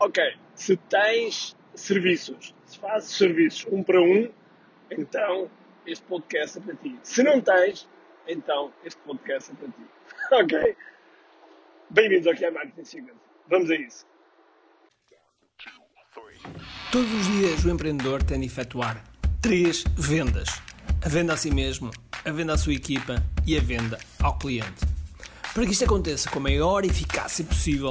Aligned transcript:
Ok, 0.00 0.22
se 0.54 0.76
tens 0.76 1.56
serviços, 1.74 2.54
se 2.64 2.78
fazes 2.78 3.16
serviços 3.16 3.66
um 3.72 3.82
para 3.82 4.00
um, 4.00 4.30
então 4.92 5.50
este 5.84 6.04
podcast 6.04 6.58
é 6.58 6.60
para 6.60 6.76
ti. 6.76 6.96
Se 7.02 7.20
não 7.24 7.40
tens, 7.40 7.88
então 8.28 8.72
este 8.84 9.00
podcast 9.00 9.50
é 9.50 9.54
para 9.56 9.66
ti. 9.66 9.82
ok? 10.32 10.76
Bem-vindos 11.90 12.28
aqui 12.28 12.44
a 12.44 12.52
Marketing 12.52 12.84
Secrets. 12.84 13.20
Vamos 13.48 13.70
a 13.72 13.74
isso. 13.74 14.06
Todos 16.92 17.12
os 17.12 17.26
dias 17.26 17.64
o 17.64 17.70
empreendedor 17.70 18.22
tem 18.22 18.38
de 18.38 18.46
efetuar 18.46 19.02
três 19.42 19.82
vendas: 19.96 20.48
a 21.04 21.08
venda 21.08 21.32
a 21.32 21.36
si 21.36 21.50
mesmo, 21.50 21.90
a 22.24 22.30
venda 22.30 22.54
à 22.54 22.56
sua 22.56 22.72
equipa 22.72 23.16
e 23.44 23.58
a 23.58 23.60
venda 23.60 23.98
ao 24.22 24.38
cliente. 24.38 24.86
Para 25.52 25.66
que 25.66 25.72
isto 25.72 25.84
aconteça 25.84 26.30
com 26.30 26.38
a 26.38 26.42
maior 26.42 26.84
eficácia 26.84 27.44
possível, 27.44 27.90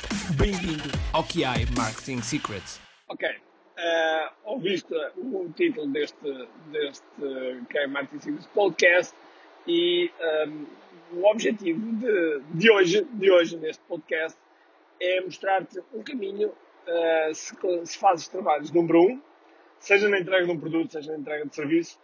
Bem-vindo 0.29 0.83
ao 1.13 1.23
QI 1.23 1.65
Marketing 1.75 2.21
Secrets. 2.21 2.79
Ok. 3.09 3.27
Uh, 3.27 4.31
ouviste 4.45 4.93
o 5.17 5.49
título 5.55 5.87
deste, 5.87 6.47
deste 6.71 7.03
QI 7.69 7.87
Marketing 7.87 8.19
Secrets 8.19 8.47
podcast 8.47 9.15
e 9.67 10.11
um, 10.47 10.65
o 11.13 11.25
objetivo 11.25 11.91
de, 11.93 12.41
de, 12.53 12.71
hoje, 12.71 13.03
de 13.03 13.31
hoje 13.31 13.57
neste 13.57 13.83
podcast 13.85 14.37
é 14.99 15.21
mostrar-te 15.21 15.81
um 15.93 16.03
caminho 16.03 16.49
uh, 16.49 17.33
se, 17.33 17.55
se 17.85 17.97
fazes 17.97 18.27
trabalhos 18.27 18.71
número 18.71 19.01
um 19.01 19.21
seja 19.79 20.07
na 20.07 20.19
entrega 20.19 20.45
de 20.45 20.51
um 20.51 20.59
produto, 20.59 20.91
seja 20.91 21.11
na 21.11 21.17
entrega 21.17 21.45
de 21.45 21.55
serviço, 21.55 21.99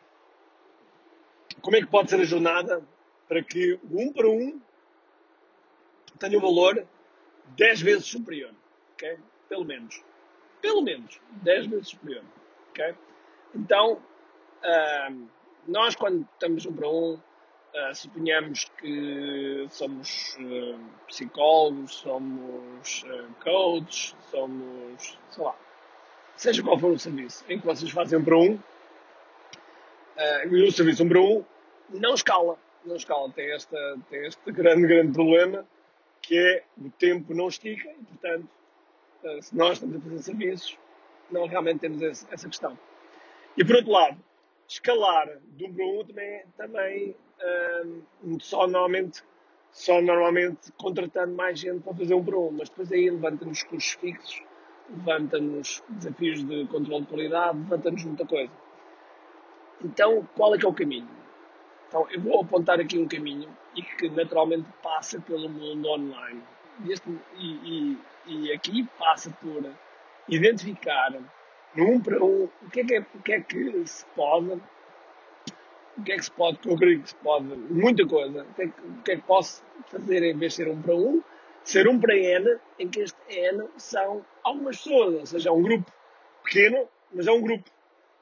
como 1.61 1.77
é 1.77 1.81
que 1.81 1.87
pode 1.87 2.09
ser 2.09 2.19
a 2.19 2.25
jornada 2.25 2.83
para 3.27 3.43
que 3.43 3.79
o 3.89 4.01
um 4.01 4.11
para 4.11 4.27
um 4.27 4.59
tenha 6.19 6.37
um 6.37 6.41
valor 6.41 6.83
10 7.55 7.81
vezes 7.81 8.05
superior, 8.05 8.51
ok? 8.93 9.17
Pelo 9.47 9.65
menos. 9.65 10.03
Pelo 10.61 10.81
menos 10.81 11.19
10 11.43 11.67
vezes 11.67 11.89
superior, 11.89 12.23
ok? 12.71 12.95
Então, 13.55 13.93
uh, 13.93 15.27
nós 15.67 15.95
quando 15.95 16.27
estamos 16.33 16.65
um 16.65 16.73
para 16.73 16.89
um, 16.89 17.13
uh, 17.13 17.95
suponhamos 17.95 18.65
que 18.79 19.67
somos 19.69 20.37
uh, 20.39 20.79
psicólogos, 21.07 21.95
somos 21.95 23.03
uh, 23.03 23.33
coaches, 23.43 24.15
somos, 24.31 25.17
sei 25.29 25.43
lá, 25.43 25.55
seja 26.35 26.63
qual 26.63 26.77
for 26.77 26.91
o 26.91 26.99
serviço 26.99 27.43
em 27.49 27.59
que 27.59 27.65
vocês 27.65 27.91
fazem 27.91 28.19
um 28.19 28.23
para 28.23 28.37
um, 28.37 28.59
e 30.51 30.63
o 30.63 30.71
serviço 30.71 31.03
um 31.03 31.09
para 31.09 31.19
um, 31.19 31.45
não 31.89 32.13
escala. 32.13 32.57
Não 32.85 32.95
escala. 32.95 33.29
Tem, 33.31 33.51
esta, 33.53 33.97
tem 34.09 34.25
este 34.25 34.51
grande, 34.51 34.87
grande 34.87 35.13
problema 35.13 35.65
que 36.27 36.37
é 36.37 36.63
o 36.77 36.89
tempo 36.89 37.33
não 37.33 37.47
estica 37.47 37.89
e, 37.89 38.03
portanto, 38.03 38.47
uh, 39.23 39.41
se 39.41 39.55
nós 39.55 39.73
estamos 39.73 39.95
a 39.95 39.99
fazer 40.01 40.21
serviços, 40.21 40.77
não 41.31 41.47
realmente 41.47 41.79
temos 41.79 42.01
essa 42.01 42.47
questão. 42.47 42.77
E 43.57 43.63
por 43.63 43.77
outro 43.77 43.91
lado, 43.91 44.17
escalar 44.67 45.29
de 45.55 45.65
um 45.65 45.73
para 45.73 45.85
um 45.85 46.03
também, 46.03 46.43
também 46.57 47.15
uh, 47.41 48.39
só 48.39 48.67
normalmente 48.67 49.23
só 49.71 50.01
normalmente 50.01 50.71
contratando 50.73 51.35
mais 51.35 51.59
gente 51.59 51.81
para 51.83 51.93
fazer 51.93 52.13
um 52.13 52.23
para 52.23 52.37
um, 52.37 52.51
mas 52.51 52.69
depois 52.69 52.91
aí 52.91 53.09
levanta-nos 53.09 53.63
custos 53.63 53.93
fixos 53.93 54.41
levanta-nos 54.89 55.83
desafios 55.89 56.43
de 56.43 56.65
controle 56.67 57.03
de 57.03 57.07
qualidade, 57.07 57.57
levanta-nos 57.57 58.03
muita 58.03 58.25
coisa. 58.25 58.51
Então, 59.83 60.27
qual 60.35 60.55
é 60.55 60.57
que 60.57 60.65
é 60.65 60.69
o 60.69 60.73
caminho? 60.73 61.07
Então, 61.87 62.05
eu 62.11 62.19
vou 62.19 62.41
apontar 62.41 62.79
aqui 62.79 62.97
um 62.97 63.07
caminho 63.07 63.49
e 63.75 63.81
que 63.81 64.09
naturalmente 64.09 64.67
passa 64.83 65.21
pelo 65.21 65.47
mundo 65.47 65.87
online. 65.87 66.43
E, 66.85 66.91
este, 66.91 67.09
e, 67.37 67.97
e, 68.25 68.45
e 68.45 68.51
aqui 68.51 68.87
passa 68.99 69.31
por 69.41 69.63
identificar, 70.27 71.11
no 71.75 71.89
um 71.89 72.01
para 72.01 72.23
um, 72.23 72.43
o 72.43 72.69
que 72.71 72.81
é 72.81 72.85
que, 72.85 72.95
é, 72.95 72.99
o 72.99 73.21
que, 73.21 73.33
é 73.33 73.41
que 73.41 73.87
se 73.87 74.05
pode, 74.15 74.61
o 75.97 76.03
que 76.03 76.11
é 76.11 76.17
que 76.17 76.25
se 76.25 76.31
pode, 76.31 76.57
que 76.57 76.69
eu 76.69 76.75
acredito 76.75 77.03
que 77.03 77.09
se 77.09 77.15
pode, 77.15 77.45
muita 77.45 78.05
coisa, 78.05 78.43
o 78.43 78.53
que 78.53 78.61
é 78.63 78.67
que, 78.67 78.81
que, 79.05 79.11
é 79.11 79.15
que 79.15 79.21
posso 79.23 79.63
fazer 79.87 80.23
em 80.23 80.37
vez 80.37 80.53
de 80.53 80.57
ser 80.57 80.67
um 80.69 80.81
para 80.81 80.95
um, 80.95 81.23
ser 81.63 81.87
um 81.87 81.99
para 81.99 82.15
N, 82.15 82.59
em 82.79 82.89
que 82.89 82.99
este 82.99 83.17
N 83.29 83.67
são 83.77 84.25
algumas 84.43 84.77
pessoas, 84.77 85.15
ou 85.15 85.25
seja, 85.25 85.49
é 85.49 85.51
um 85.51 85.61
grupo 85.61 85.91
pequeno, 86.43 86.87
mas 87.13 87.27
é 87.27 87.31
um 87.31 87.41
grupo. 87.41 87.69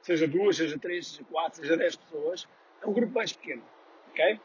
Seja 0.02 0.28
duas, 0.28 0.58
seja 0.58 0.78
três, 0.78 1.08
seja 1.08 1.24
quatro, 1.32 1.62
seja 1.62 1.76
dez 1.76 1.96
pessoas, 1.96 2.48
é 2.86 2.90
um 2.90 2.94
grupo 2.94 3.14
mais 3.14 3.34
pequeno. 3.34 3.64
Ok? 4.10 4.40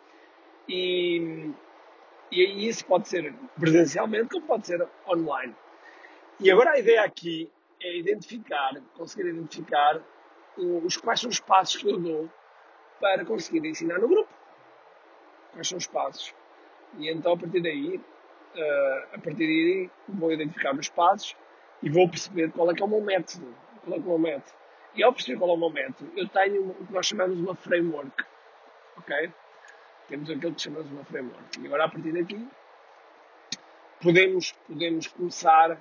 E, 0.68 1.50
e 2.30 2.68
isso 2.68 2.84
pode 2.86 3.08
ser 3.08 3.34
presencialmente, 3.58 4.30
como 4.30 4.46
pode 4.46 4.66
ser 4.66 4.86
online. 5.06 5.54
E 6.38 6.50
agora 6.50 6.72
a 6.72 6.78
ideia 6.78 7.02
aqui 7.02 7.50
é 7.82 7.98
identificar, 7.98 8.72
conseguir 8.96 9.28
identificar 9.28 10.00
os 10.56 10.96
quais 10.96 11.20
são 11.20 11.30
os 11.30 11.40
passos 11.40 11.80
que 11.80 11.90
eu 11.90 11.98
dou 11.98 12.30
para 13.00 13.24
conseguir 13.24 13.66
ensinar 13.66 13.98
no 13.98 14.08
grupo. 14.08 14.30
Quais 15.52 15.68
são 15.68 15.78
os 15.78 15.86
passos? 15.86 16.34
E 16.98 17.10
então, 17.10 17.32
a 17.32 17.36
partir 17.36 17.60
daí, 17.60 17.96
uh, 17.96 19.14
a 19.14 19.18
partir 19.18 19.46
daí 19.46 19.90
vou 20.08 20.32
identificar 20.32 20.74
os 20.74 20.88
passos 20.88 21.36
e 21.82 21.88
vou 21.88 22.08
perceber 22.08 22.50
qual 22.52 22.70
é 22.70 22.74
que 22.74 22.82
é 22.82 22.84
o 22.84 22.88
meu 22.88 23.00
método. 23.00 23.54
Qual 23.84 23.96
é 23.96 24.00
que 24.00 24.08
é 24.08 24.12
o 24.12 24.18
meu 24.18 24.18
método. 24.18 24.59
E 24.94 25.02
ao 25.02 25.12
perceber 25.12 25.38
qual 25.38 25.50
é 25.50 25.54
o 25.54 25.56
meu 25.56 25.70
método, 25.70 26.10
eu 26.16 26.28
tenho 26.28 26.70
o 26.70 26.86
que 26.86 26.92
nós 26.92 27.06
chamamos 27.06 27.36
de 27.36 27.42
uma 27.42 27.54
framework. 27.54 28.24
Ok? 28.96 29.32
Temos 30.08 30.30
aquilo 30.30 30.54
que 30.54 30.62
chamamos 30.62 30.88
de 30.88 30.94
uma 30.94 31.04
framework. 31.04 31.60
E 31.60 31.66
agora, 31.66 31.84
a 31.84 31.88
partir 31.88 32.12
daqui, 32.12 32.48
podemos, 34.02 34.52
podemos 34.66 35.06
começar 35.06 35.80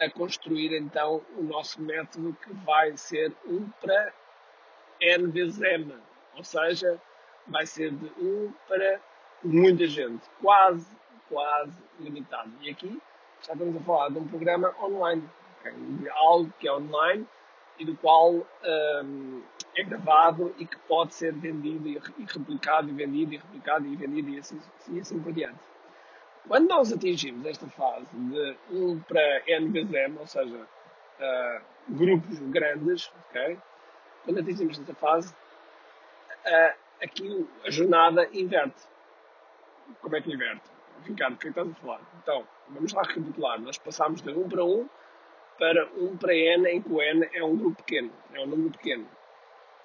a 0.00 0.10
construir 0.10 0.76
então 0.76 1.24
o 1.36 1.42
nosso 1.42 1.80
método 1.80 2.36
que 2.42 2.52
vai 2.64 2.96
ser 2.96 3.32
1 3.46 3.68
para 3.80 4.12
n 5.00 5.30
vezes 5.30 5.60
m. 5.60 5.94
Ou 6.34 6.44
seja, 6.44 7.00
vai 7.46 7.66
ser 7.66 7.92
de 7.92 8.06
1 8.18 8.52
para 8.66 9.00
muita 9.44 9.86
gente. 9.86 10.28
Quase 10.40 10.98
quase 11.28 11.82
limitado. 12.00 12.50
E 12.60 12.70
aqui 12.70 13.00
já 13.42 13.52
estamos 13.52 13.76
a 13.76 13.80
falar 13.80 14.08
de 14.10 14.18
um 14.18 14.26
programa 14.26 14.74
online, 14.82 15.28
okay? 15.60 15.72
algo 16.10 16.52
que 16.58 16.66
é 16.66 16.72
online 16.72 17.26
e 17.78 17.84
do 17.84 17.96
qual 17.96 18.34
um, 18.34 19.42
é 19.76 19.84
gravado 19.84 20.54
e 20.58 20.66
que 20.66 20.76
pode 20.80 21.14
ser 21.14 21.32
vendido 21.32 21.88
e 21.88 22.00
replicado 22.26 22.88
e 22.88 22.92
vendido 22.92 23.34
e 23.34 23.36
replicado 23.36 23.86
e 23.86 23.96
vendido 23.96 24.30
e 24.30 24.38
assim, 24.38 24.60
e 24.88 25.00
assim 25.00 25.20
por 25.20 25.32
diante. 25.32 25.58
Quando 26.46 26.68
nós 26.68 26.92
atingimos 26.92 27.44
esta 27.46 27.66
fase 27.68 28.08
de 28.16 28.56
1 28.70 29.00
para 29.00 29.42
N 29.46 29.68
vezes 29.68 29.92
M, 29.92 30.18
ou 30.18 30.26
seja, 30.26 30.56
uh, 30.56 31.62
grupos 31.88 32.38
grandes, 32.38 33.12
okay? 33.28 33.58
quando 34.24 34.40
atingimos 34.40 34.78
esta 34.78 34.94
fase, 34.94 35.32
uh, 35.32 36.78
aqui 37.02 37.48
a 37.64 37.70
jornada 37.70 38.28
inverte. 38.32 38.82
Como 40.00 40.16
é 40.16 40.20
que 40.20 40.32
inverte? 40.32 40.70
Ricardo, 41.04 41.34
o 41.34 41.38
que 41.38 41.48
é 41.48 41.52
que 41.52 41.60
estás 41.60 41.76
a 41.76 41.80
falar? 41.80 42.00
Então, 42.22 42.46
vamos 42.68 42.92
lá 42.92 43.02
recapitular. 43.02 43.60
Nós 43.60 43.78
passámos 43.78 44.20
de 44.20 44.30
1 44.30 44.48
para 44.48 44.64
1 44.64 44.88
para 45.58 45.86
1 45.96 46.16
para 46.16 46.34
N, 46.34 46.68
em 46.70 46.82
que 46.82 46.92
o 46.92 47.02
N 47.02 47.28
é 47.32 47.42
um 47.42 47.56
grupo 47.56 47.82
pequeno, 47.82 48.10
é 48.32 48.40
um 48.40 48.46
número 48.46 48.70
pequeno. 48.70 49.06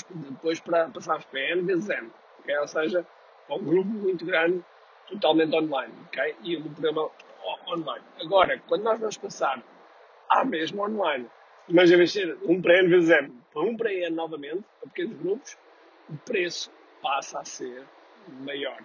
Depois 0.10 0.60
para, 0.60 0.90
passámos 0.90 1.26
para 1.26 1.40
N 1.40 1.64
vezes 1.64 1.90
N, 1.90 2.12
okay? 2.40 2.58
ou 2.58 2.68
seja, 2.68 3.06
para 3.48 3.56
um 3.56 3.64
grupo 3.64 3.90
muito 3.90 4.26
grande, 4.26 4.64
totalmente 5.08 5.56
online, 5.56 5.94
ok? 6.08 6.36
E 6.44 6.58
um 6.58 6.74
programa 6.74 7.10
online. 7.68 8.06
Agora, 8.22 8.62
quando 8.68 8.84
nós 8.84 9.00
vamos 9.00 9.18
passar 9.18 9.64
à 10.30 10.46
mesma 10.46 10.84
online, 10.84 11.30
mas 11.70 11.92
em 11.92 11.98
vez 11.98 12.12
de 12.12 12.22
ser 12.22 12.38
1 12.44 12.62
para 12.62 12.80
N 12.80 12.90
vezes 12.90 13.10
M, 13.10 13.34
para 13.52 13.62
1 13.62 13.78
para 13.78 13.94
N 13.94 14.10
novamente, 14.12 14.64
para 14.80 14.90
pequenos 14.90 15.18
grupos, 15.18 15.58
o 16.10 16.18
preço 16.18 16.72
passa 17.02 17.40
a 17.40 17.46
ser 17.46 17.84
maior. 18.28 18.80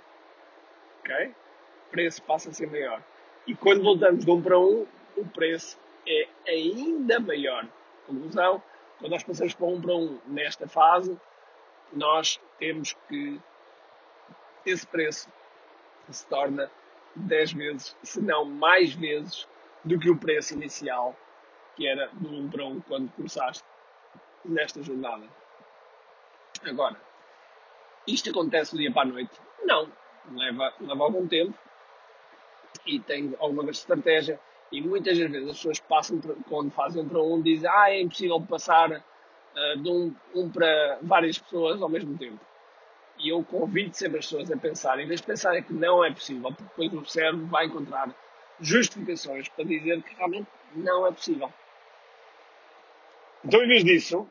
Ok? 1.01 1.35
preço 1.91 2.23
passa 2.23 2.51
a 2.51 2.53
ser 2.53 2.71
maior. 2.71 3.03
E 3.47 3.55
quando 3.55 3.83
voltamos 3.83 4.25
de 4.25 4.31
um 4.31 4.41
para 4.41 4.59
um, 4.59 4.87
o 5.17 5.25
preço 5.27 5.79
é 6.09 6.29
ainda 6.47 7.21
maior. 7.21 7.67
Conclusão, 8.07 8.63
quando 8.99 9.13
nós 9.13 9.23
passamos 9.23 9.55
para 9.55 9.67
para 9.67 10.19
nesta 10.27 10.67
fase, 10.67 11.19
nós 11.93 12.41
temos 12.59 12.95
que 13.09 13.41
esse 14.65 14.87
preço 14.87 15.31
se 16.11 16.27
torna 16.27 16.71
10 17.15 17.53
vezes, 17.53 17.97
se 18.03 18.21
não 18.21 18.45
mais 18.45 18.95
vezes, 18.95 19.47
do 19.85 19.99
que 19.99 20.11
o 20.11 20.17
preço 20.17 20.55
inicial 20.55 21.17
que 21.79 21.87
era 21.87 22.09
do 22.13 22.29
1 22.29 22.51
para 22.51 22.65
1 22.65 22.81
quando 22.81 23.13
começaste 23.13 23.63
nesta 24.45 24.83
jornada. 24.83 25.29
Agora, 26.65 27.01
isto 28.05 28.31
acontece 28.31 28.73
do 28.73 28.79
dia 28.79 28.93
para 28.93 29.03
a 29.03 29.13
noite? 29.13 29.41
Não. 29.63 29.91
Leva, 30.33 30.75
leva 30.81 31.05
algum 31.05 31.27
tempo 31.29 31.57
e 32.85 32.99
tem 32.99 33.35
alguma 33.39 33.71
estratégia. 33.71 34.41
E 34.71 34.81
muitas 34.83 35.17
vezes 35.17 35.49
as 35.49 35.57
pessoas 35.57 35.81
passam, 35.81 36.21
quando 36.49 36.71
fazem 36.71 37.07
para 37.07 37.21
um, 37.23 37.41
dizem 37.41 37.69
ah, 37.71 37.91
é 37.91 38.01
impossível 38.01 38.41
passar 38.41 38.91
uh, 38.93 39.79
de 39.79 39.89
um, 39.89 40.15
um 40.35 40.51
para 40.51 40.99
várias 41.03 41.39
pessoas 41.39 41.81
ao 41.81 41.89
mesmo 41.89 42.17
tempo. 42.19 42.39
E 43.19 43.31
eu 43.31 43.43
convido 43.43 43.95
sempre 43.95 44.19
as 44.19 44.27
pessoas 44.27 44.51
a 44.51 44.57
pensar, 44.57 45.01
em 45.01 45.07
vez 45.07 45.21
de 45.21 45.27
pensarem 45.27 45.63
que 45.63 45.73
não 45.73 46.05
é 46.05 46.13
possível, 46.13 46.53
porque 46.53 46.85
depois 46.85 47.03
o 47.03 47.11
cérebro 47.11 47.47
vai 47.47 47.67
encontrar 47.67 48.15
justificações 48.61 49.49
para 49.49 49.65
dizer 49.65 50.03
que 50.03 50.15
realmente 50.15 50.49
não 50.75 51.07
é 51.07 51.13
possível. 51.13 51.53
Então, 53.45 53.63
em 53.63 53.69
vez 53.69 53.85
disso, 53.85 54.29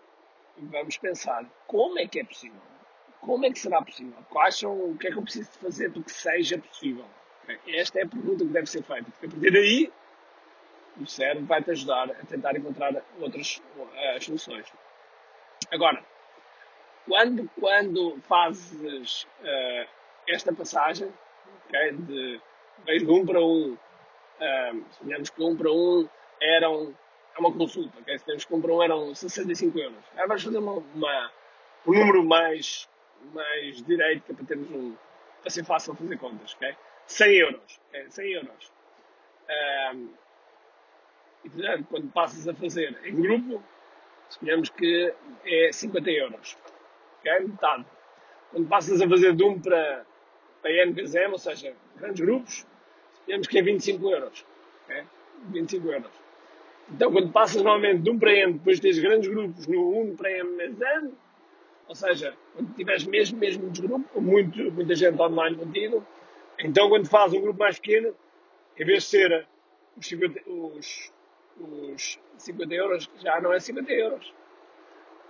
vamos 0.58 0.98
pensar 0.98 1.46
como 1.66 2.00
é 2.00 2.08
que 2.08 2.20
é 2.20 2.24
possível? 2.24 2.62
Como 3.20 3.46
é 3.46 3.52
que 3.52 3.60
será 3.60 3.82
possível? 3.82 4.18
Quais 4.30 4.58
são, 4.58 4.92
o 4.92 4.98
que 4.98 5.08
é 5.08 5.12
que 5.12 5.18
eu 5.18 5.24
preciso 5.24 5.50
fazer 5.60 5.92
para 5.92 6.04
que 6.04 6.12
seja 6.12 6.58
possível? 6.58 7.06
Esta 7.68 8.00
é 8.00 8.04
a 8.04 8.08
pergunta 8.08 8.46
que 8.46 8.52
deve 8.52 8.68
ser 8.68 8.84
feita, 8.84 9.10
porque 9.10 9.26
a 9.26 9.30
partir 9.30 9.52
daí 9.52 9.92
o 11.00 11.06
cérebro 11.06 11.46
vai 11.46 11.62
te 11.64 11.72
ajudar 11.72 12.10
a 12.10 12.26
tentar 12.26 12.56
encontrar 12.56 12.94
outras 13.20 13.62
uh, 13.78 14.22
soluções. 14.24 14.66
Agora, 15.72 16.04
quando, 17.08 17.50
quando 17.60 18.20
fazes 18.28 19.24
uh, 19.24 19.88
esta 20.28 20.54
passagem, 20.54 21.12
okay, 21.68 21.92
de 21.94 22.42
de 22.86 23.12
um 23.12 23.26
para 23.26 23.42
um, 23.44 23.74
uh, 23.74 25.32
que 25.36 25.44
um 25.44 25.56
para 25.56 25.72
um 25.72 26.08
eram 26.40 26.96
é 27.36 27.40
uma 27.40 27.54
consulta, 27.54 28.00
okay? 28.00 28.18
suponhamos 28.18 28.46
que 28.46 28.54
um 28.56 28.62
para 28.62 28.74
um 28.74 28.84
eram 28.84 29.16
65 29.16 29.78
euros. 29.78 30.04
Aí 30.16 30.28
vais 30.28 30.44
fazer 30.44 30.58
uma, 30.58 30.74
uma, 30.74 31.32
um 31.86 31.94
número 31.94 32.24
mais, 32.24 32.90
mais 33.34 33.82
direito, 33.84 34.24
que 34.24 34.32
é 34.32 34.36
para 34.36 34.46
termos 34.46 34.72
um, 34.72 34.96
para 35.42 35.50
ser 35.52 35.64
fácil 35.64 35.96
fazer 35.96 36.18
contas, 36.18 36.56
ok? 36.56 36.76
100 37.06 37.36
euros, 37.36 37.80
okay? 37.90 38.10
100 38.10 38.32
euros. 38.34 38.72
Um, 39.94 40.10
e 41.44 41.50
portanto, 41.50 41.86
quando 41.90 42.12
passas 42.12 42.48
a 42.48 42.54
fazer 42.54 42.98
em 43.06 43.16
grupo, 43.16 43.64
suponhamos 44.30 44.70
que 44.70 45.14
é 45.46 45.72
50 45.72 46.12
euros 46.12 46.58
ok? 47.28 47.48
Metade. 47.48 47.86
Quando 48.52 48.68
passas 48.68 49.02
a 49.02 49.08
fazer 49.08 49.36
de 49.36 49.44
1 49.44 49.60
para, 49.60 50.06
para 50.62 50.72
N 50.72 50.94
vezes 50.94 51.16
M, 51.16 51.34
ou 51.34 51.40
seja, 51.40 51.74
grandes 51.98 52.26
grupos, 52.26 52.66
temos 53.26 53.48
que 53.48 53.60
é 53.60 53.62
25 53.62 54.10
euros. 54.10 54.46
Okay? 54.86 55.04
25 55.50 55.88
euros. 55.88 56.12
Então, 56.90 57.12
quando 57.12 57.32
passas 57.32 57.62
normalmente 57.62 58.04
de 58.04 58.10
1 58.10 58.20
para 58.20 58.34
N, 58.34 58.54
depois 58.54 58.80
tens 58.80 59.00
grandes 59.00 59.30
grupos 59.30 59.68
no 59.68 60.02
1 60.02 60.16
para 60.16 60.32
M 60.32 60.56
vezes 60.56 60.80
N, 60.80 61.12
ou 61.88 61.96
seja, 61.96 62.34
quando 62.54 62.74
tiveres 62.76 63.06
mesmo, 63.06 63.38
mesmo 63.38 63.64
muitos 63.64 63.82
grupos, 63.82 64.22
muito, 64.22 64.72
muita 64.72 64.96
gente 64.96 65.22
online 65.22 65.58
contigo, 65.58 66.06
então 66.60 66.90
quando 66.90 67.08
fazes 67.08 67.38
um 67.38 67.42
grupo 67.42 67.60
mais 67.60 67.80
pequeno, 67.80 68.14
em 68.78 68.86
vez 68.86 69.04
de 69.04 69.10
ser 69.10 69.48
os 69.98 70.08
50, 70.08 70.50
os, 70.50 71.14
os 71.60 72.20
50 72.38 72.74
euros, 72.74 73.10
já 73.18 73.40
não 73.42 73.54
é 73.54 73.60
50 73.60 73.92
euros. 73.92 74.34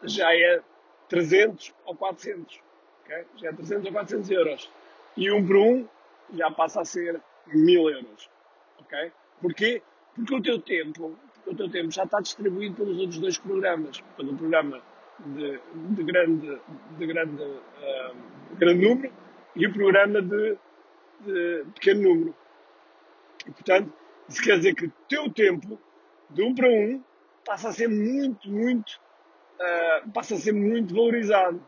Já 0.03 0.33
é 0.33 0.61
300 1.09 1.73
ou 1.85 1.95
400. 1.95 2.61
Okay? 3.03 3.25
Já 3.37 3.49
é 3.49 3.53
300 3.53 3.85
ou 3.85 3.91
400 3.91 4.31
euros. 4.31 4.71
E 5.15 5.31
um 5.31 5.45
por 5.45 5.57
um 5.57 5.87
já 6.33 6.51
passa 6.51 6.81
a 6.81 6.85
ser 6.85 7.21
1000 7.47 7.89
euros. 7.89 8.29
Okay? 8.81 9.11
Porquê? 9.41 9.81
Porque 10.15 10.35
o 10.35 10.41
teu 10.41 10.59
tempo, 10.61 11.17
o 11.45 11.55
teu 11.55 11.69
tempo 11.69 11.91
já 11.91 12.03
está 12.03 12.19
distribuído 12.19 12.75
pelos 12.75 12.99
outros 12.99 13.19
dois 13.19 13.37
programas. 13.37 14.01
Pelo 14.15 14.35
programa 14.35 14.81
de, 15.19 15.59
de 15.73 16.03
grande, 16.03 16.59
de 16.97 17.05
grande, 17.05 17.43
uh, 17.43 18.15
grande 18.57 18.87
número 18.87 19.13
e 19.55 19.65
o 19.65 19.73
programa 19.73 20.21
de, 20.21 20.57
de 21.21 21.65
pequeno 21.73 22.01
número. 22.03 22.35
E, 23.45 23.51
portanto, 23.51 23.93
isso 24.27 24.41
quer 24.41 24.57
dizer 24.57 24.75
que 24.75 24.85
o 24.85 24.93
teu 25.07 25.31
tempo, 25.31 25.79
de 26.29 26.41
um 26.41 26.53
para 26.53 26.67
um, 26.67 27.03
passa 27.45 27.69
a 27.69 27.71
ser 27.71 27.87
muito, 27.87 28.49
muito 28.49 28.99
uh, 29.59 30.11
passa 30.11 30.35
a 30.35 30.37
ser 30.37 30.53
muito 30.53 30.93
valorizado. 30.93 31.61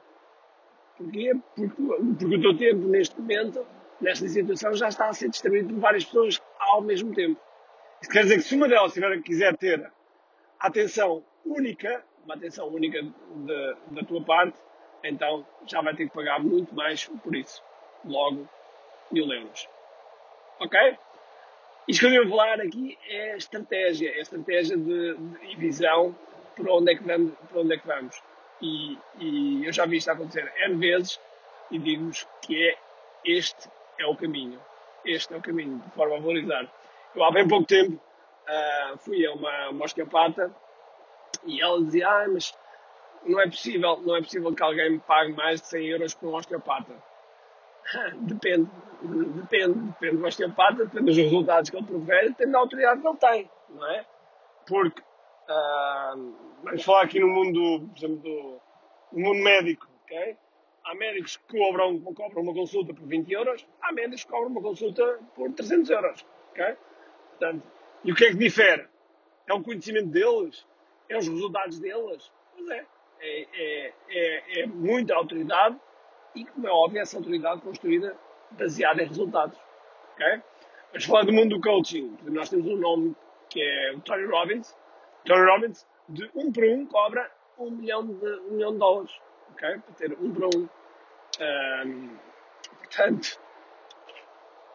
Porquê? 0.98 1.34
Porque, 1.56 1.82
porque 1.82 2.36
o 2.36 2.42
teu 2.42 2.58
tempo, 2.58 2.88
neste 2.88 3.20
momento, 3.20 3.66
nesta 4.02 4.28
situação, 4.28 4.74
já 4.74 4.90
está 4.90 5.08
a 5.08 5.14
ser 5.14 5.30
distribuído 5.30 5.74
por 5.74 5.80
várias 5.80 6.06
pessoas 6.06 6.42
ao 6.60 6.82
mesmo 6.82 7.14
tempo. 7.14 7.40
Isso 8.02 8.12
quer 8.12 8.24
dizer 8.24 8.36
que 8.36 8.44
se 8.44 8.56
uma 8.56 8.68
delas 8.68 8.94
tiver, 8.94 9.22
quiser 9.22 9.58
ter 9.58 9.92
atenção 10.60 11.24
única, 11.46 12.04
uma 12.26 12.36
atenção 12.36 12.68
única 12.68 13.02
de, 13.02 13.76
da 13.92 14.04
tua 14.04 14.24
parte, 14.24 14.58
então 15.04 15.46
já 15.66 15.82
vai 15.82 15.96
ter 15.96 16.08
que 16.08 16.14
pagar 16.14 16.40
muito 16.40 16.76
mais 16.76 17.06
por 17.06 17.36
isso. 17.36 17.64
Logo, 18.06 18.48
mil 19.12 19.32
euros. 19.32 19.68
Ok? 20.60 20.98
Isto 21.90 22.02
que 22.02 22.06
eu 22.06 22.12
devo 22.12 22.30
falar 22.38 22.62
aqui 22.62 23.00
é 23.10 23.36
estratégia, 23.36 24.12
é 24.12 24.22
estratégia 24.22 24.78
de, 24.78 25.16
de 25.16 25.56
visão 25.56 26.16
para 26.56 26.72
onde 26.72 26.92
é 26.92 26.96
que 26.96 27.04
vamos. 27.04 27.34
Para 27.50 27.62
onde 27.62 27.74
é 27.74 27.78
que 27.80 27.88
vamos. 27.88 28.22
E, 28.62 28.96
e 29.18 29.66
eu 29.66 29.74
já 29.74 29.88
vi 29.88 29.98
isto 29.98 30.12
acontecer 30.12 30.54
N 30.68 30.76
vezes 30.76 31.20
e 31.72 31.80
digo-vos 31.80 32.28
que 32.44 32.64
é 32.64 32.78
este 33.26 33.72
é 33.98 34.06
o 34.06 34.16
caminho. 34.16 34.62
Este 35.04 35.34
é 35.34 35.38
o 35.38 35.42
caminho, 35.42 35.80
de 35.80 35.92
forma 35.96 36.18
a 36.18 36.20
valorizar. 36.20 36.72
Eu 37.16 37.24
há 37.24 37.32
bem 37.32 37.48
pouco 37.48 37.66
tempo 37.66 37.94
uh, 37.94 38.98
fui 39.00 39.26
a 39.26 39.34
uma, 39.34 39.70
uma 39.70 39.86
osteopata 39.86 40.56
e 41.44 41.60
ela 41.60 41.84
dizia, 41.84 42.08
ah, 42.08 42.28
mas 42.28 42.56
não 43.26 43.42
é 43.42 43.48
possível, 43.48 44.00
não 44.06 44.16
é 44.16 44.22
possível 44.22 44.54
que 44.54 44.62
alguém 44.62 44.92
me 44.92 45.00
pague 45.00 45.34
mais 45.34 45.60
de 45.60 45.66
100 45.66 45.88
euros 45.88 46.14
por 46.14 46.30
um 46.30 46.36
osteopata. 46.36 46.94
depende, 48.22 48.70
depende, 49.02 49.80
depende 49.80 50.18
do 50.18 50.26
osteopata, 50.26 50.86
depende 50.86 51.06
dos 51.06 51.18
resultados 51.18 51.70
que 51.70 51.78
ele 51.78 51.86
provém, 51.86 52.30
depende 52.30 52.52
da 52.52 52.60
autoridade 52.60 53.02
que 53.02 53.08
ele 53.08 53.18
tem, 53.18 53.52
não 53.70 53.92
é? 53.92 54.06
Porque 54.68 55.02
Uh, 55.50 56.36
vamos 56.64 56.84
falar 56.84 57.02
aqui 57.02 57.20
no 57.20 57.28
mundo, 57.28 57.90
por 57.90 57.98
exemplo, 57.98 58.18
do, 58.18 58.62
mundo 59.20 59.44
médico, 59.44 59.88
ok? 60.04 60.38
Há 60.86 60.94
médicos 60.94 61.38
que 61.38 61.58
cobram, 61.58 62.00
cobram 62.02 62.44
uma 62.44 62.54
consulta 62.54 62.94
por 62.94 63.08
20 63.08 63.32
euros, 63.32 63.68
há 63.82 63.92
médicos 63.92 64.24
que 64.24 64.30
cobram 64.30 64.52
uma 64.52 64.62
consulta 64.62 65.20
por 65.36 65.52
300 65.54 65.90
euros, 65.90 66.26
ok? 66.52 66.78
Portanto, 67.30 67.64
e 68.04 68.12
o 68.12 68.16
que 68.16 68.26
é 68.26 68.30
que 68.30 68.36
difere? 68.36 68.88
É 69.48 69.54
o 69.54 69.64
conhecimento 69.64 70.10
deles? 70.10 70.68
É 71.10 71.18
os 71.18 71.28
resultados 71.28 71.80
deles? 71.80 72.32
Pois 72.56 72.70
é. 72.70 72.86
É, 73.22 73.42
é, 73.42 73.94
é, 74.10 74.62
é 74.62 74.66
muita 74.68 75.16
autoridade 75.16 75.78
e, 76.36 76.46
como 76.46 76.68
é 76.68 76.72
óbvio, 76.72 77.02
essa 77.02 77.18
autoridade 77.18 77.62
construída 77.62 78.16
baseada 78.52 79.02
em 79.04 79.08
resultados. 79.08 79.58
ok? 80.14 80.42
Mas 80.94 81.06
falar 81.06 81.24
do 81.24 81.34
mundo 81.34 81.56
do 81.56 81.62
coaching, 81.62 82.18
nós 82.24 82.50
temos 82.50 82.66
um 82.68 82.78
nome 82.78 83.16
que 83.50 83.62
é 83.62 83.94
o 83.96 84.02
Tony 84.02 84.26
Robbins, 84.26 84.76
Tony 85.26 85.50
Robbins, 85.50 85.88
de 86.08 86.30
um 86.36 86.52
para 86.52 86.66
um, 86.68 86.86
cobra 86.86 87.32
um 87.58 87.72
milhão 87.72 88.06
de, 88.06 88.14
um 88.14 88.52
milhão 88.52 88.72
de 88.74 88.80
dólares. 88.80 89.12
ok? 89.52 89.80
Para 89.80 89.94
ter 89.96 90.18
um 90.20 90.34
para 90.34 90.48
um. 90.48 90.70
um 91.86 92.18
portanto, 92.78 93.40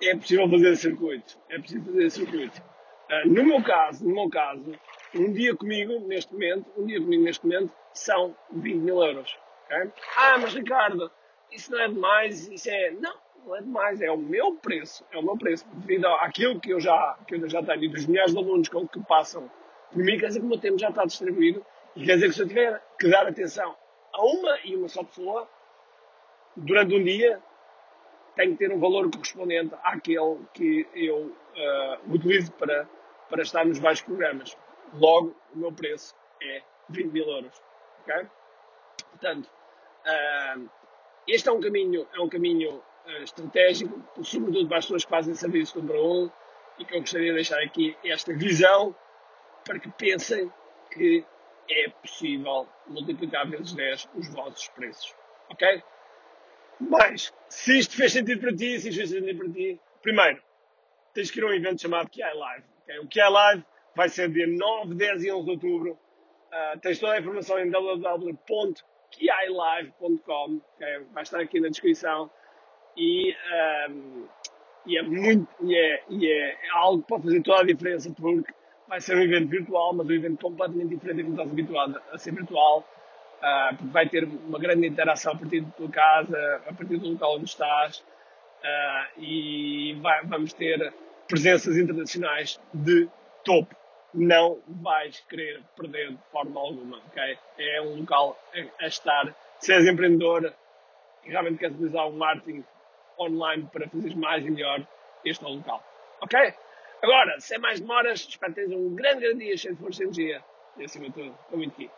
é 0.03 0.17
possível 0.17 0.49
fazer 0.49 0.77
circuito. 0.77 1.39
É 1.49 1.59
possível 1.59 1.93
fazer 1.93 2.11
circuito. 2.11 2.63
Uh, 3.11 3.29
no 3.29 3.45
meu 3.45 3.63
caso, 3.63 4.07
no 4.07 4.15
meu 4.15 4.31
caso, 4.31 4.73
um 5.15 5.33
dia 5.33 5.55
comigo, 5.55 6.01
neste 6.07 6.33
momento, 6.33 6.71
um 6.77 6.87
dia 6.87 7.01
comigo 7.01 7.23
neste 7.23 7.47
momento, 7.47 7.73
são 7.93 8.37
20 8.53 8.77
mil 8.77 9.03
euros. 9.03 9.37
Okay? 9.67 9.91
Ah, 10.17 10.39
mas 10.39 10.55
Ricardo, 10.55 11.11
isso 11.55 11.71
não 11.71 11.81
é 11.81 11.89
demais, 11.89 12.49
isso 12.49 12.69
é. 12.69 12.91
Não, 12.91 13.15
não 13.45 13.57
é 13.57 13.61
demais, 13.61 14.01
é 14.01 14.11
o 14.11 14.17
meu 14.17 14.55
preço, 14.55 15.05
é 15.13 15.19
o 15.19 15.23
meu 15.23 15.37
preço, 15.37 15.67
devido 15.75 16.07
àquilo 16.07 16.61
que 16.61 16.71
eu 16.71 16.81
já, 16.81 17.19
que 17.27 17.35
eu 17.35 17.49
já 17.49 17.63
tenho 17.63 17.91
dos 17.91 18.07
milhares 18.07 18.33
de 18.33 18.39
alunos 18.39 18.69
que, 18.69 18.89
que 18.89 19.01
passam 19.05 19.51
por 19.93 20.03
mim, 20.03 20.19
quer 20.19 20.29
dizer 20.29 20.41
que 20.41 20.47
o 20.47 20.49
meu 20.49 20.59
tempo 20.59 20.79
já 20.79 20.89
está 20.89 21.05
distribuído 21.05 21.65
e 21.95 22.05
quer 22.05 22.15
dizer 22.15 22.29
que 22.29 22.35
se 22.35 22.43
eu 22.43 22.49
tiver 22.49 22.83
que 22.99 23.09
dar 23.09 23.27
atenção 23.27 23.77
a 24.13 24.25
uma 24.25 24.59
e 24.65 24.75
uma 24.75 24.89
só 24.89 25.05
pessoa 25.05 25.49
durante 26.57 26.95
um 26.95 27.05
dia, 27.05 27.41
tem 28.35 28.51
que 28.53 28.57
ter 28.57 28.73
um 28.73 28.81
valor 28.81 29.11
correspondente 29.11 29.75
àquele 29.85 30.41
que 30.53 30.87
eu 30.95 31.27
uh, 31.27 32.13
utilizo 32.13 32.51
para, 32.53 32.89
para 33.29 33.43
estar 33.43 33.65
nos 33.65 33.79
vários 33.79 34.03
programas. 34.03 34.57
Logo, 34.95 35.37
o 35.55 35.59
meu 35.59 35.73
preço 35.73 36.15
é 36.43 36.63
20 36.89 37.13
mil 37.13 37.29
euros. 37.29 37.63
Okay? 38.03 38.27
Portanto, 39.11 39.51
uh, 40.07 40.71
este 41.27 41.49
é 41.49 41.53
um 41.53 41.61
caminho, 41.61 42.07
é 42.13 42.21
um 42.21 42.29
caminho 42.29 42.77
uh, 42.77 43.23
estratégico, 43.23 44.03
sobretudo 44.23 44.69
para 44.69 44.79
as 44.79 44.85
pessoas 44.85 45.05
que 45.05 45.11
fazem 45.11 45.35
serviço 45.35 45.83
para 45.83 46.01
um, 46.01 46.31
e 46.79 46.85
que 46.85 46.95
eu 46.95 47.01
gostaria 47.01 47.29
de 47.29 47.35
deixar 47.35 47.63
aqui 47.63 47.97
esta 48.05 48.33
visão 48.35 48.95
para 49.65 49.79
que 49.79 49.91
pensem 49.91 50.53
que 50.93 51.25
é 51.71 51.89
possível 51.89 52.69
multiplicar 52.87 53.49
vezes 53.49 53.73
10 53.73 54.09
os 54.15 54.29
vossos 54.29 54.69
preços. 54.69 55.15
Ok? 55.51 55.83
Mas, 56.81 57.33
se 57.49 57.79
isto 57.79 57.97
fez 57.97 58.13
sentido 58.13 58.41
para 58.41 58.55
ti, 58.55 58.79
se 58.81 58.89
isto 58.89 58.99
fez 58.99 59.11
sentido 59.11 59.39
para 59.39 59.53
ti, 59.53 59.81
primeiro, 60.03 60.43
tens 61.15 61.31
que 61.31 61.39
ir 61.39 61.45
a 61.45 61.47
um 61.47 61.53
evento 61.55 61.81
chamado 61.81 62.11
QI 62.11 62.23
Live. 62.35 62.65
Okay? 62.83 62.99
O 62.99 63.09
QI 63.09 63.31
Live 63.31 63.65
vai 63.95 64.09
ser 64.09 64.29
dia 64.31 64.47
9, 64.47 64.95
10 64.95 65.25
e 65.25 65.33
11 65.33 65.45
de 65.45 65.51
outubro. 65.51 65.93
Uh, 65.93 66.79
tens 66.81 66.99
toda 66.99 67.15
a 67.15 67.19
informação 67.19 67.59
em 67.59 67.71
www.kialive.com, 69.19 70.61
okay? 70.77 71.01
vai 71.13 71.23
estar 71.23 71.41
aqui 71.41 71.61
na 71.61 71.69
descrição. 71.69 72.31
E, 72.97 73.35
um, 73.91 74.27
e 74.87 74.99
é 74.99 75.03
muito, 75.03 75.49
e 75.63 75.77
é, 75.77 76.03
e 76.09 76.31
é 76.31 76.57
algo 76.73 77.03
que 77.03 77.09
pode 77.09 77.25
fazer 77.25 77.43
toda 77.43 77.63
a 77.63 77.67
diferença, 77.67 78.11
porque 78.11 78.53
vai 78.89 79.01
ser 79.01 79.17
um 79.17 79.23
evento 79.23 79.49
virtual, 79.49 79.95
mas 79.95 80.07
um 80.07 80.13
evento 80.13 80.41
completamente 80.41 80.95
diferente 80.95 81.23
do 81.23 81.25
que 81.25 81.31
estás 81.33 81.51
habituado 81.51 82.03
a 82.13 82.19
ser 82.19 82.33
virtual. 82.33 82.89
Uh, 83.39 83.77
porque 83.77 83.93
vai 83.93 84.09
ter 84.09 84.25
uma 84.25 84.59
grande 84.59 84.87
interação 84.87 85.33
a 85.33 85.37
partir 85.37 85.61
da 85.61 85.71
tua 85.73 85.91
casa, 85.91 86.63
a 86.67 86.73
partir 86.73 86.97
do 86.97 87.11
local 87.11 87.37
onde 87.37 87.45
estás, 87.45 87.99
uh, 87.99 89.21
e 89.21 89.99
vai, 90.01 90.25
vamos 90.25 90.55
ter 90.55 90.95
presenças 91.29 91.77
internacionais 91.77 92.59
de 92.73 93.07
topo. 93.45 93.77
Não 94.15 94.63
vais 94.69 95.21
querer 95.29 95.61
perder 95.77 96.13
de 96.13 96.23
forma 96.31 96.61
alguma, 96.61 96.99
ok? 97.09 97.39
É 97.59 97.83
um 97.83 97.97
local 97.97 98.39
a, 98.81 98.87
estar. 98.87 99.35
Se 99.59 99.73
és 99.73 99.87
empreendedor 99.87 100.55
e 101.25 101.31
realmente 101.31 101.59
queres 101.59 101.75
utilizar 101.75 102.09
o 102.09 102.13
marketing 102.13 102.65
online 103.19 103.69
para 103.73 103.89
fazeres 103.89 104.15
mais 104.15 104.45
e 104.45 104.51
melhor, 104.51 104.87
este 105.25 105.45
é 105.45 105.49
o 105.49 105.55
local, 105.55 105.83
ok? 106.21 106.55
Agora, 107.03 107.39
sem 107.41 107.59
mais 107.59 107.81
demoras, 107.81 108.21
espero 108.21 108.55
que 108.55 108.65
tenhas 108.65 108.73
um 108.73 108.95
grande, 108.95 109.21
grande 109.21 109.45
dia 109.45 109.57
cheio 109.57 109.75
de 109.75 109.81
força 109.81 110.03
e 110.03 110.07
energia. 110.07 110.45
E 110.77 110.85
acima 110.85 111.07
de 111.07 111.13
tudo, 111.13 111.39
com 111.51 111.57
muito 111.57 111.73
aqui. 111.73 111.91